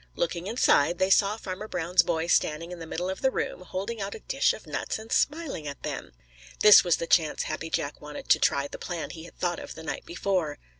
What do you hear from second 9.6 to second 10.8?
the night before.